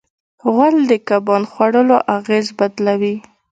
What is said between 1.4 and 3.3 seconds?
خوړلو اغېز بدلوي.